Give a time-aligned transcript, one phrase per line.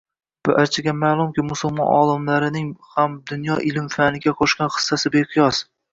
[0.47, 5.63] Barcha maʼlumki, musulmon olimlarining ham dunyo ilm faniga qoʻshgan xissasi beqiyos.